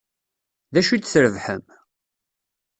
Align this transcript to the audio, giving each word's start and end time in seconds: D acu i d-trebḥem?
D 0.73 0.75
acu 0.79 0.91
i 0.93 0.97
d-trebḥem? 0.97 1.65